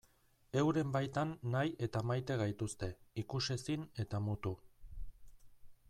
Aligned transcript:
Euren 0.61 0.93
baitan 0.95 1.33
nahi 1.55 1.75
eta 1.87 2.01
maite 2.13 2.37
gaituzte, 2.41 2.91
ikusezin 3.25 3.87
eta 4.07 4.25
mutu. 4.31 4.57